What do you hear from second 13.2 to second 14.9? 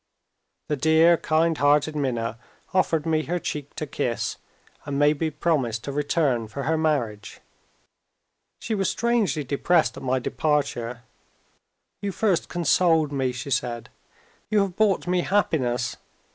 she said; "you have